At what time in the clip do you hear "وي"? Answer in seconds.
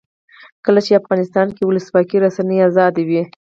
2.19-2.23, 3.09-3.21